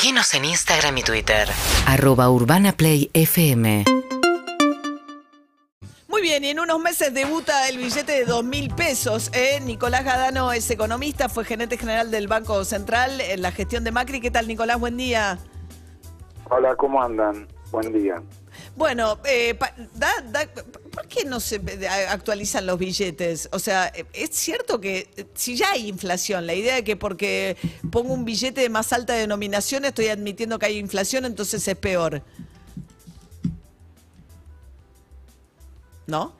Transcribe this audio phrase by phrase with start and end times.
[0.00, 1.48] Seguinos en Instagram y Twitter.
[1.84, 3.84] Arroba Urbana Play FM.
[6.06, 9.28] Muy bien, y en unos meses debuta el billete de dos mil pesos.
[9.34, 9.58] ¿eh?
[9.60, 14.20] Nicolás Gadano es economista, fue gerente general del Banco Central en la gestión de Macri.
[14.20, 14.78] ¿Qué tal, Nicolás?
[14.78, 15.36] Buen día.
[16.48, 17.48] Hola, ¿cómo andan?
[17.72, 18.22] Buen día.
[18.76, 20.48] Bueno, eh, pa- da- da-
[20.98, 21.60] ¿por qué no se
[22.08, 23.48] actualizan los billetes?
[23.52, 26.96] O sea, eh, es cierto que eh, si ya hay inflación, la idea de que
[26.96, 27.56] porque
[27.92, 32.22] pongo un billete de más alta denominación estoy admitiendo que hay inflación, entonces es peor.
[36.06, 36.34] ¿No?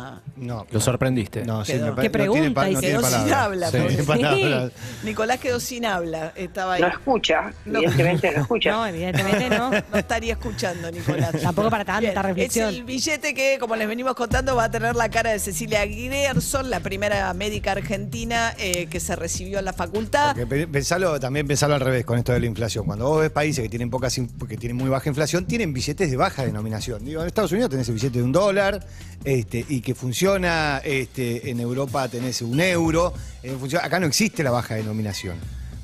[0.00, 0.20] Ah.
[0.36, 0.64] No.
[0.70, 1.44] Lo sorprendiste.
[1.44, 1.86] No, sí, Quedó.
[1.86, 2.54] me pa- ¿Qué no tiene, pregunta?
[2.60, 3.42] pa- Y no se tiene quedó sin palabras.
[3.44, 4.72] habla, Sí, porque- palabras.
[5.02, 6.80] Nicolás quedó sin habla, estaba ahí.
[6.82, 7.78] No escucha, No.
[7.80, 8.70] evidentemente no escucha.
[8.78, 9.70] No, evidentemente no.
[9.70, 11.32] No estaría escuchando, Nicolás.
[11.42, 12.68] Tampoco para tanta reflexión.
[12.68, 15.84] Es el billete que, como les venimos contando, va a tener la cara de Cecilia
[15.84, 20.28] Grierson, la primera médica argentina eh, que se recibió en la facultad.
[20.36, 22.86] Porque pe- pensalo, también pensalo al revés con esto de la inflación.
[22.86, 26.08] Cuando vos ves países que tienen pocas in- que tienen muy baja inflación, tienen billetes
[26.08, 27.04] de baja denominación.
[27.04, 28.86] Digo, en Estados Unidos tenés el billete de un dólar,
[29.24, 33.14] este, y que funciona, este, en Europa tenés un euro.
[33.42, 35.36] eh, funciona- acá no existe la baja denominación,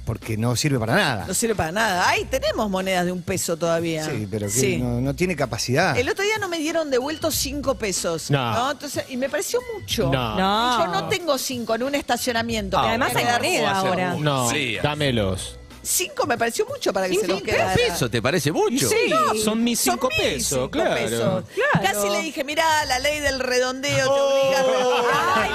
[0.04, 1.24] porque no sirve para nada.
[1.26, 2.06] No sirve para nada.
[2.06, 4.04] Ay, tenemos monedas de un peso todavía.
[4.04, 4.76] Sí, pero que Sí.
[4.76, 5.96] No, no tiene capacidad.
[5.96, 8.30] El otro día no me dieron devueltos cinco pesos.
[8.30, 8.72] No.
[8.72, 10.10] Entonces, y me pareció mucho.
[10.12, 10.36] No.
[10.38, 10.84] No.
[10.84, 12.76] Yo no tengo cinco en un estacionamiento.
[12.84, 14.14] Y además hay quedar- moneda ahora.
[14.20, 14.50] No,
[14.82, 15.58] dámelos.
[15.84, 17.74] Cinco me pareció mucho para que se los quedara.
[17.74, 18.88] peso te parece mucho?
[18.88, 19.12] Sí,
[19.44, 20.94] Son mis cinco mis pesos, cinco claro.
[20.94, 21.44] pesos.
[21.54, 21.82] Claro.
[21.82, 25.42] Casi le dije, mirá, la ley del redondeo te obliga a.
[25.42, 25.50] Ay,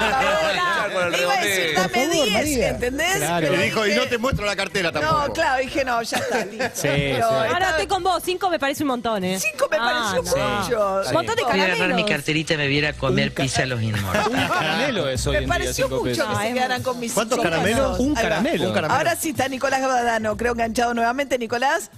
[0.54, 1.80] Echar con el Le iba a decir, redondeo.
[1.82, 2.68] dame Por favor, 10, María.
[2.68, 3.16] ¿entendés?
[3.16, 3.46] Claro.
[3.46, 5.26] Pero Le dijo, y dije- no te muestro la cartera tampoco.
[5.28, 6.44] No, claro, dije, no, ya está.
[6.44, 6.70] listo.
[6.74, 7.22] Sí, Pero sí.
[7.34, 8.22] Ahora estaba- estoy con vos.
[8.24, 9.38] Cinco me parece un montón, ¿eh?
[9.40, 10.60] Cinco me Ah, pareció no.
[10.60, 11.08] mucho.
[11.08, 12.10] Un montón de Voy a agarrar mi caramelos.
[12.10, 14.26] carterita y me viera a comer pizza a los inmortales.
[14.28, 16.28] Un caramelo es hoy Me en día, pareció cinco mucho pesos.
[16.28, 17.90] que se es quedaran con mis ¿Cuántos cinco caramelos?
[17.92, 18.00] pesos.
[18.00, 18.20] Un Ahí va.
[18.28, 18.68] caramelo.
[18.68, 18.98] Un caramelo.
[18.98, 19.80] Ahora sí está Nicolás
[20.20, 21.38] Badano, creo enganchado nuevamente.
[21.38, 21.90] Nicolás,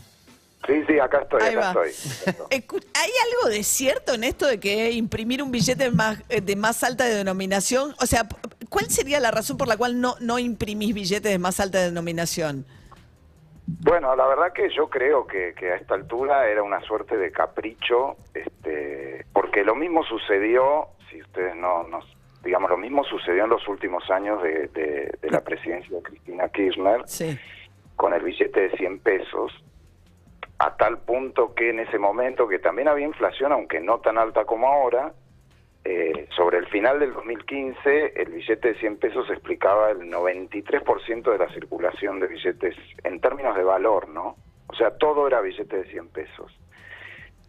[0.64, 1.84] Sí, sí, acá estoy, ahí acá va.
[1.86, 2.34] estoy.
[2.94, 6.84] ¿Hay algo de cierto en esto de que imprimir un billete más, eh, de más
[6.84, 7.96] alta denominación?
[8.00, 8.28] O sea,
[8.68, 12.64] ¿cuál sería la razón por la cual no, no imprimís billetes de más alta denominación?
[13.66, 17.32] Bueno, la verdad que yo creo que, que a esta altura era una suerte de
[17.32, 22.04] capricho, este, porque lo mismo sucedió, si ustedes no, nos,
[22.44, 26.48] digamos, lo mismo sucedió en los últimos años de, de- de la presidencia de Cristina
[26.50, 27.36] Kirchner Sí.
[28.02, 29.52] Con el billete de 100 pesos,
[30.58, 34.44] a tal punto que en ese momento, que también había inflación, aunque no tan alta
[34.44, 35.12] como ahora,
[35.84, 41.38] eh, sobre el final del 2015, el billete de 100 pesos explicaba el 93% de
[41.38, 42.74] la circulación de billetes
[43.04, 44.34] en términos de valor, ¿no?
[44.66, 46.58] O sea, todo era billete de 100 pesos.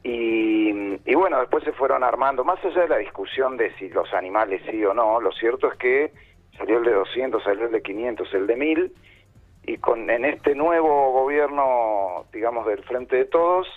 [0.03, 0.69] Y,
[1.03, 4.62] y bueno, después se fueron armando, más allá de la discusión de si los animales
[4.69, 6.13] sí o no, lo cierto es que
[6.59, 8.94] salió el de 200, salió el de 500, el de 1000,
[9.66, 13.68] y con en este nuevo gobierno, digamos, del Frente de Todos,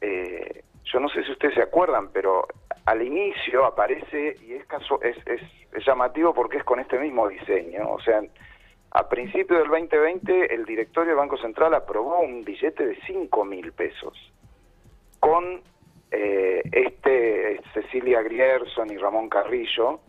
[0.00, 2.46] eh, yo no sé si ustedes se acuerdan, pero
[2.86, 5.42] al inicio aparece, y es, caso, es, es,
[5.86, 8.20] llamativo porque es con este mismo diseño, o sea,
[8.90, 13.70] a principios del 2020 el directorio del Banco Central aprobó un billete de 5 mil
[13.72, 14.32] pesos
[15.20, 15.60] con
[16.10, 20.00] eh, este Cecilia Grierson y Ramón Carrillo.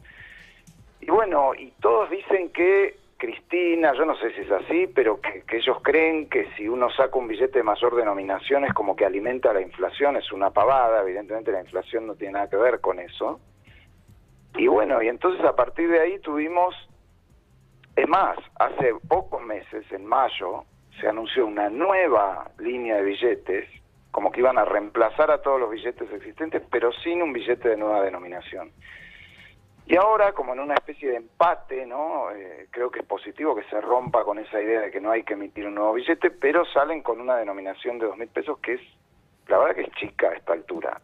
[1.02, 5.42] Y bueno, y todos dicen que Cristina, yo no sé si es así, pero que,
[5.42, 9.06] que ellos creen que si uno saca un billete de mayor denominación es como que
[9.06, 12.98] alimenta la inflación, es una pavada, evidentemente la inflación no tiene nada que ver con
[12.98, 13.42] eso.
[14.56, 16.74] Y bueno, y entonces a partir de ahí tuvimos,
[17.98, 20.64] es más, hace pocos meses, en mayo,
[21.02, 23.70] se anunció una nueva línea de billetes,
[24.12, 27.76] como que iban a reemplazar a todos los billetes existentes, pero sin un billete de
[27.78, 28.72] nueva denominación.
[29.92, 32.30] Y ahora, como en una especie de empate, ¿no?
[32.30, 35.24] Eh, creo que es positivo que se rompa con esa idea de que no hay
[35.24, 38.76] que emitir un nuevo billete, pero salen con una denominación de dos mil pesos que
[38.76, 38.82] es,
[39.48, 41.02] la verdad que es chica a esta altura.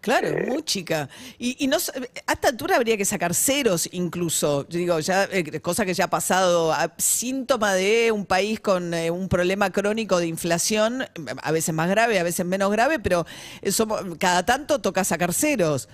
[0.00, 1.08] Claro, es muy chica.
[1.38, 4.68] Y, y no, a esta altura habría que sacar ceros incluso.
[4.68, 8.94] Yo digo, ya, eh, cosa que ya ha pasado, a- síntoma de un país con
[8.94, 11.04] eh, un problema crónico de inflación,
[11.40, 13.24] a veces más grave, a veces menos grave, pero
[13.62, 13.86] eso
[14.18, 15.88] cada tanto toca sacar ceros.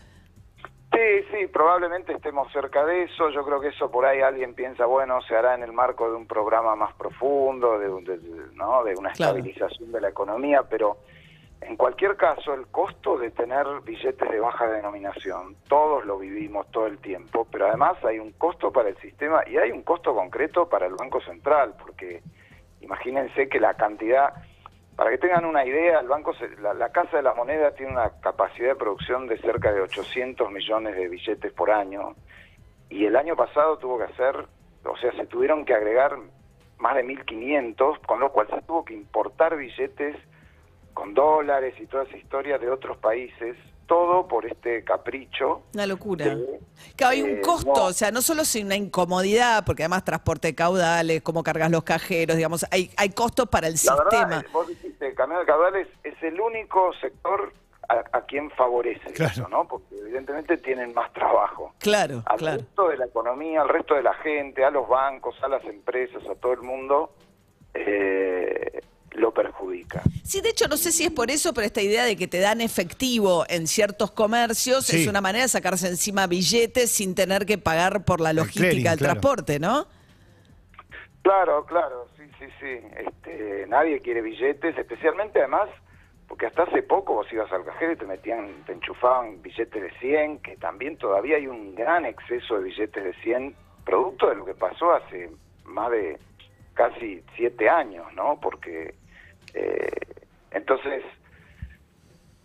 [0.93, 3.31] Sí, sí, probablemente estemos cerca de eso.
[3.31, 6.17] Yo creo que eso por ahí alguien piensa, bueno, se hará en el marco de
[6.17, 8.19] un programa más profundo, de, un- de-
[8.55, 8.83] ¿no?
[8.83, 9.37] de una Claro.
[9.37, 10.97] estabilización de la economía, pero
[11.61, 16.87] en cualquier caso, el costo de tener billetes de baja denominación, todos lo vivimos todo
[16.87, 20.69] el tiempo, pero además hay un costo para el sistema y hay un costo concreto
[20.69, 22.23] para el Banco Central, porque
[22.81, 24.33] imagínense que la cantidad,
[25.00, 27.93] para que tengan una idea, el banco, Se- la, la Casa de la Moneda tiene
[27.93, 32.17] una capacidad de producción de cerca de 800 millones de billetes por año
[32.91, 34.37] y el año pasado tuvo que hacer,
[34.85, 36.19] o sea, se tuvieron que agregar
[36.76, 40.17] más de 1.500, con lo cual se tuvo que importar billetes
[40.95, 43.57] con dólares y toda esa historia de otros países,
[43.87, 45.63] todo por este capricho.
[45.75, 46.27] Una locura.
[46.35, 46.61] de,
[46.97, 47.85] Claro, hay un eh, costo, no.
[47.87, 51.83] o sea, no solo es una incomodidad, porque además transporte de caudales, cómo cargas los
[51.83, 54.27] cajeros, digamos, hay, hay costos para el La sistema.
[54.27, 57.53] verdad, vos dijiste, el camión de caudales es el único sector
[57.89, 59.33] a, a quien favorece Claro.
[59.33, 59.67] eso, ¿no?
[59.67, 61.75] Porque evidentemente tienen más trabajo.
[61.81, 62.59] Claro, Al claro.
[62.59, 66.23] resto de la economía, al resto de la gente, a los bancos, a las empresas,
[66.31, 67.13] a todo el mundo,
[67.75, 68.69] eh,
[69.20, 70.02] lo perjudica.
[70.25, 72.38] Sí, de hecho, no sé si es por eso, pero esta idea de que te
[72.40, 75.02] dan efectivo en ciertos comercios Sí.
[75.02, 78.84] es una manera de sacarse encima billetes sin tener que pagar por la logística clearing,
[78.84, 79.12] del claro.
[79.12, 79.87] transporte, ¿no?
[81.22, 82.81] Claro, claro, sí, sí, sí.
[82.96, 85.69] Este, nadie quiere billetes, especialmente además
[86.31, 89.90] porque hasta hace poco vos ibas al cajero y te metían, te enchufaban billetes de
[89.99, 94.44] 100, que también todavía hay un gran exceso de billetes de 100, producto de lo
[94.44, 95.28] que pasó hace
[95.64, 96.20] más de
[96.75, 98.38] casi siete años, ¿no?
[98.40, 98.94] Porque
[99.55, 99.91] eh,
[100.50, 101.05] entonces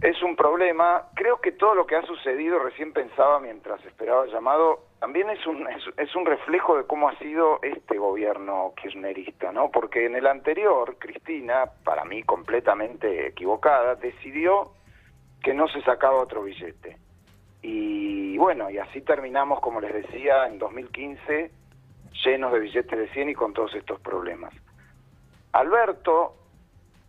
[0.01, 1.09] es un problema.
[1.15, 5.45] Creo que todo lo que ha sucedido, recién pensaba mientras esperaba el llamado, también es
[5.47, 9.71] un, es, es un reflejo de cómo ha sido este gobierno kirchnerista, ¿no?
[9.71, 14.71] Porque en el anterior, Cristina, para mí completamente equivocada, decidió
[15.41, 16.97] que no se sacaba otro billete.
[17.61, 21.51] Y bueno, y así terminamos, como les decía, en 2015,
[22.23, 24.53] llenos de billetes de 100 y con todos estos problemas.
[25.51, 26.35] Alberto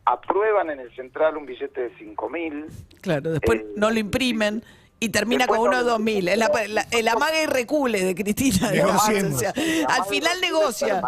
[0.06, 2.66] aprueban en el central un billete de 5 mil,
[3.02, 4.62] Claro, después Eh, no lo imprimen
[4.98, 6.28] y termina con no uno de lo 2000.
[6.28, 8.70] Es la, la- el amague y recule de Cristina.
[8.72, 9.34] Negociemos.
[9.34, 9.52] o sea,
[9.88, 11.02] al final negocia.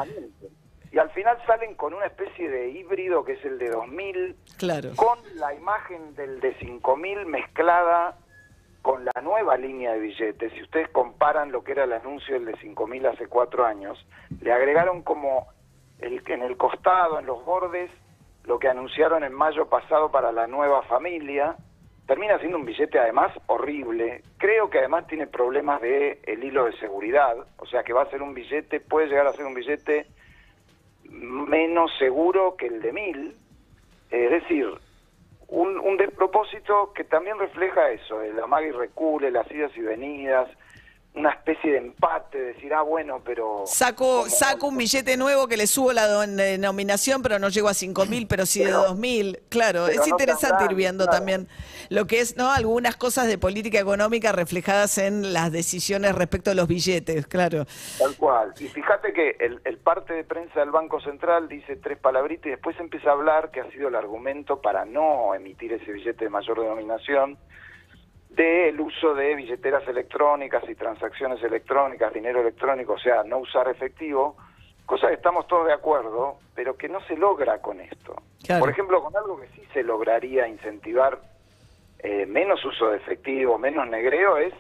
[0.91, 4.91] Y al final salen con una especie de híbrido que es el de 2000, Claro.
[4.97, 8.19] con la imagen del de 5000 mezclada
[8.83, 10.53] con la nueva línea de billetes.
[10.55, 13.99] Si ustedes comparan lo que era el anuncio del de 5000 hace cuatro años,
[14.41, 15.47] le agregaron como
[15.99, 17.91] el, en el costado, en los bordes,
[18.49, 21.55] lo que anunciaron en mayo pasado para la nueva familia.
[22.07, 24.23] Termina siendo un billete además horrible.
[24.39, 28.11] Creo que además tiene problemas de el hilo de seguridad, o sea que va a
[28.11, 30.07] ser un billete, puede llegar a ser un billete
[31.05, 33.37] menos seguro que el de mil.
[34.11, 34.67] Es decir,
[35.49, 40.49] un, despropósito que también refleja eso, el amague y recule, las idas y venidas,
[41.19, 43.65] una especie de empate, decir, ah, bueno, pero...
[43.67, 47.73] Saco, saco un billete nuevo que le subo la don- denominación, pero no llego a
[47.73, 49.41] 5.000, pero sí de Pero- 2.000.
[49.49, 51.19] Claro, es no interesante ir viendo claro.
[51.19, 51.49] también
[51.91, 52.51] lo que es, ¿no?
[52.53, 57.67] Algunas cosas de política económica reflejadas en las decisiones respecto a los billetes, claro.
[57.99, 58.55] Tal cual.
[58.61, 62.51] Y fíjate que el, el parte de prensa del Banco Central dice tres palabritas y
[62.51, 66.31] después empieza a hablar, que ha sido el argumento para no emitir ese billete de
[66.31, 67.39] mayor denominación,
[68.39, 74.37] del uso de billeteras electrónicas y transacciones electrónicas, dinero electrónico, o sea, no usar efectivo,
[74.87, 78.15] cosa que estamos todos de acuerdo, pero que no se logra con esto.
[78.45, 78.61] Claro.
[78.61, 81.19] Por ejemplo, con algo que sí se lograría incentivar
[81.99, 84.55] eh, menos uso de efectivo, menos negreo, es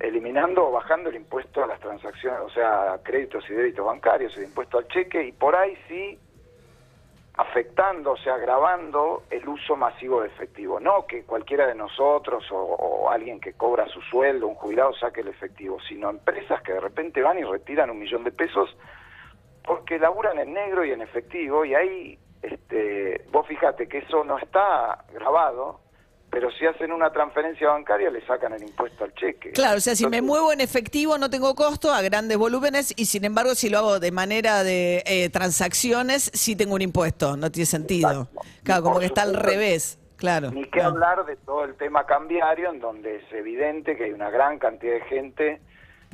[0.00, 4.44] eliminando o bajando el impuesto a las transacciones, o sea, créditos y débitos bancarios, el
[4.44, 6.18] impuesto al cheque, y por ahí sí
[8.22, 10.80] sea, agravando el uso masivo de efectivo.
[10.80, 15.20] No que cualquiera de nosotros o, o alguien que cobra su sueldo, un jubilado, saque
[15.20, 18.76] el efectivo, sino empresas que de repente van y retiran un millón de pesos
[19.64, 24.38] porque laburan en negro y en efectivo, y ahí, este, vos fíjate que eso no
[24.38, 25.80] está grabado,
[26.34, 29.52] pero si hacen una transferencia bancaria le sacan el impuesto al cheque.
[29.52, 33.04] Claro, o sea, si me muevo en efectivo no tengo costo a grandes volúmenes y
[33.04, 37.52] sin embargo si lo hago de manera de eh, transacciones sí tengo un impuesto, no
[37.52, 38.22] tiene sentido.
[38.22, 38.40] Exacto.
[38.64, 40.50] Claro, como que está al revés, claro.
[40.50, 40.88] Ni que No.
[40.88, 44.94] hablar de todo el tema cambiario, en donde es evidente que hay una gran cantidad
[44.94, 45.60] de gente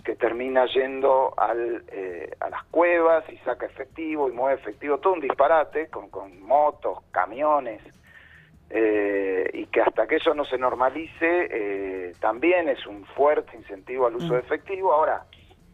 [0.04, 5.14] que termina yendo al, eh, a las cuevas y saca efectivo y mueve efectivo, todo
[5.14, 7.80] un disparate con, con motos, camiones,
[8.70, 14.06] eh, y que hasta que eso no se normalice, eh, también es un fuerte incentivo
[14.06, 14.92] al uso de efectivo.
[14.92, 15.24] Ahora,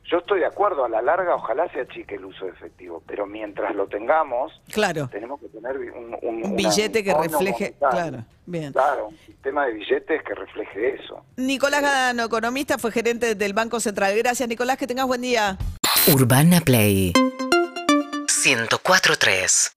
[0.05, 3.27] yo estoy de acuerdo, a la larga ojalá se achique el uso de efectivo, pero
[3.27, 7.91] mientras lo tengamos, Claro, tenemos que tener un, un- un una- billete que refleje, monetario.
[7.91, 8.73] claro, bien.
[8.73, 11.25] Claro, un sistema de billetes que refleje eso.
[11.37, 14.17] Nicolás Gadano, economista, fue gerente del Banco Central.
[14.17, 15.59] Gracias, Nicolás, que tengas buen día.
[16.15, 17.13] Urbana Play
[18.29, 19.77] 104.3